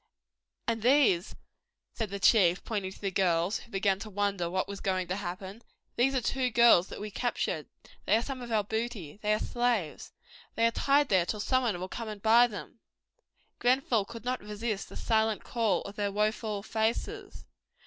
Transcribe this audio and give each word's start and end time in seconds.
"And 0.67 0.81
these," 0.81 1.35
said 1.93 2.09
the 2.09 2.19
chief, 2.19 2.63
pointing 2.63 2.91
to 2.91 2.99
the 3.01 3.11
girls, 3.11 3.59
who 3.59 3.71
began 3.71 3.99
to 3.99 4.09
wonder 4.09 4.49
what 4.49 4.67
was 4.67 4.79
going 4.79 5.07
to 5.09 5.15
happen, 5.15 5.61
"these 5.95 6.15
are 6.15 6.21
two 6.21 6.49
girls 6.49 6.87
that 6.87 6.99
we 6.99 7.11
captured. 7.11 7.67
They 8.07 8.17
are 8.17 8.23
some 8.23 8.41
of 8.41 8.51
our 8.51 8.63
booty. 8.63 9.19
They 9.21 9.31
are 9.31 9.37
slaves. 9.39 10.11
They 10.55 10.65
are 10.65 10.71
tied 10.71 11.09
there 11.09 11.27
till 11.27 11.39
someone 11.39 11.79
will 11.79 11.87
come 11.87 12.07
and 12.09 12.19
buy 12.19 12.47
them." 12.47 12.79
Grenfell 13.59 14.05
could 14.05 14.25
not 14.25 14.41
resist 14.41 14.89
the 14.89 14.97
silent 14.97 15.43
call 15.43 15.83
of 15.83 15.97
their 15.97 16.11
woeful 16.11 16.63
faces. 16.63 17.45